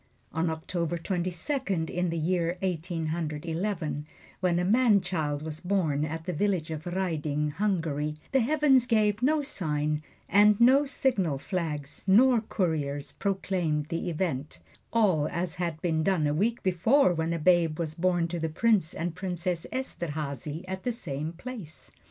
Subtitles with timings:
[0.33, 4.07] On October Twenty second, in the year Eighteen Hundred Eleven,
[4.39, 9.21] when a man child was born at the village of Raiding, Hungary, the heavens gave
[9.21, 14.59] no sign, and no signal flags nor couriers proclaimed the event,
[14.91, 18.49] all as had been done a week before when a babe was born to the
[18.49, 21.91] Prince and Princess Esterhazy at the same place.